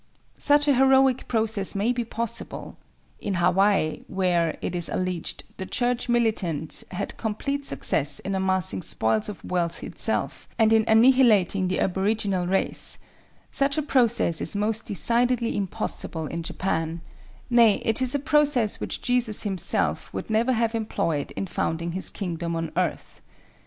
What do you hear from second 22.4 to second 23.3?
on earth.